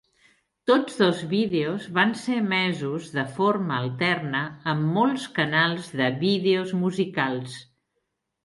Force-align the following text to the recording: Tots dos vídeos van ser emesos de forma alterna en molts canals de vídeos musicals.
Tots 0.69 0.95
dos 1.01 1.19
vídeos 1.33 1.83
van 1.97 2.13
ser 2.21 2.37
emesos 2.43 3.11
de 3.17 3.25
forma 3.35 3.77
alterna 3.83 4.41
en 4.73 4.81
molts 4.97 5.29
canals 5.39 5.95
de 6.01 6.09
vídeos 6.27 6.73
musicals. 6.87 7.61